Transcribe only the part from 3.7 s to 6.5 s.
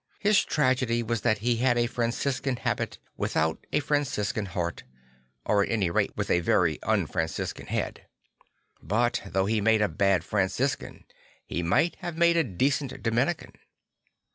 a Fran ciscan heart, or at any rate with a